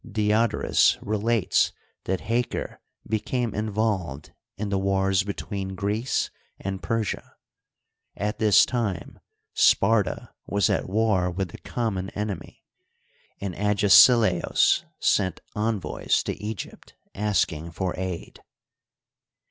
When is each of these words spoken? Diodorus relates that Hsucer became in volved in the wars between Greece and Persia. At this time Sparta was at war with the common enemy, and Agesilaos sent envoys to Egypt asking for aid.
Diodorus 0.11 0.97
relates 0.99 1.73
that 2.05 2.21
Hsucer 2.21 2.79
became 3.07 3.53
in 3.53 3.71
volved 3.71 4.31
in 4.57 4.69
the 4.69 4.79
wars 4.79 5.21
between 5.21 5.75
Greece 5.75 6.31
and 6.59 6.81
Persia. 6.81 7.35
At 8.15 8.39
this 8.39 8.65
time 8.65 9.19
Sparta 9.53 10.33
was 10.47 10.71
at 10.71 10.89
war 10.89 11.29
with 11.29 11.49
the 11.49 11.59
common 11.59 12.09
enemy, 12.15 12.63
and 13.39 13.53
Agesilaos 13.53 14.85
sent 14.99 15.39
envoys 15.55 16.23
to 16.23 16.33
Egypt 16.43 16.95
asking 17.13 17.69
for 17.69 17.93
aid. 17.95 18.41